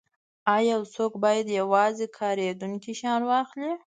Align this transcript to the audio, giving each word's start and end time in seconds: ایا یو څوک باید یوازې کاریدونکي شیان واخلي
ایا 0.55 0.69
یو 0.73 0.81
څوک 0.95 1.13
باید 1.23 1.47
یوازې 1.59 2.05
کاریدونکي 2.17 2.91
شیان 2.99 3.21
واخلي 3.25 3.73